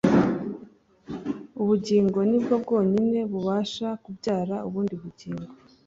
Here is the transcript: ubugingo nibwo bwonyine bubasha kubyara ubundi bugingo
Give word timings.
ubugingo 1.61 2.19
nibwo 2.29 2.55
bwonyine 2.63 3.19
bubasha 3.31 3.87
kubyara 4.03 4.55
ubundi 4.67 4.93
bugingo 5.03 5.51